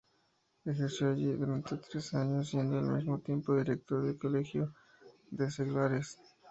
[0.65, 4.73] Ejerció allí durante tres años siendo al mismo tiempo, Director del Colegio
[5.29, 6.17] de seglares.